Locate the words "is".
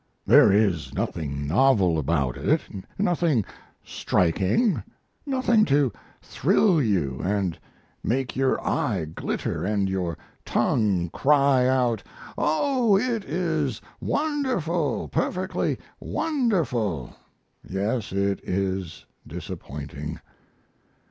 0.51-0.95, 13.25-13.79, 18.43-19.05